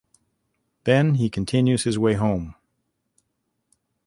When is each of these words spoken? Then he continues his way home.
Then 0.85 1.13
he 1.13 1.29
continues 1.29 1.83
his 1.83 1.99
way 1.99 2.15
home. 2.15 2.55